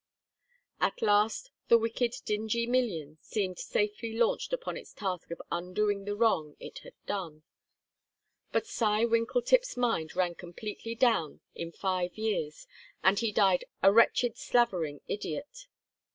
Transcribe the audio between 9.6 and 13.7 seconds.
mind ran completely down in five years and he died